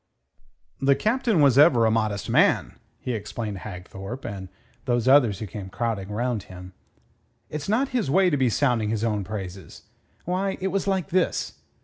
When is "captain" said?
0.95-1.41